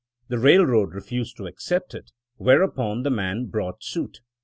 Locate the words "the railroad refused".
0.29-1.37